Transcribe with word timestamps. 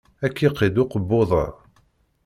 Ad 0.25 0.31
k-iqidd 0.35 0.81
ukebbuḍ-a. 0.83 1.45